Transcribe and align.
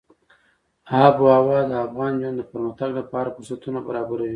آب 1.03 1.15
وهوا 1.25 1.59
د 1.69 1.71
افغان 1.85 2.11
نجونو 2.15 2.37
د 2.39 2.43
پرمختګ 2.53 2.89
لپاره 2.99 3.33
فرصتونه 3.35 3.79
برابروي. 3.87 4.29